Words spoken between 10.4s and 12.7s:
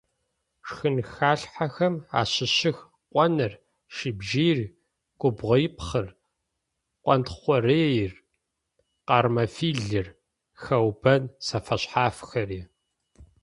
хэубэн зэфэшъхьафхэри.